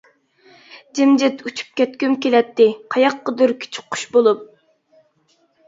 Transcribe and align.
جىمجىت 0.99 1.43
ئۇچۇپ 1.49 1.69
كەتكۈم 1.83 2.17
كېلەتتى، 2.27 2.67
قاياققىدۇر 2.97 3.55
كىچىك 3.63 3.95
قۇش 3.95 4.09
بولۇپ. 4.19 4.43